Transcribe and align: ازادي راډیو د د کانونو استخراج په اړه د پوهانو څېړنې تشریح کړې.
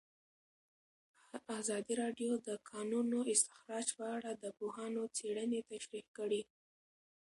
ازادي 1.59 1.93
راډیو 2.01 2.31
د 2.39 2.41
د 2.47 2.49
کانونو 2.69 3.19
استخراج 3.33 3.87
په 3.97 4.05
اړه 4.15 4.31
د 4.33 4.45
پوهانو 4.57 5.01
څېړنې 5.17 5.59
تشریح 5.71 6.05
کړې. 6.17 6.41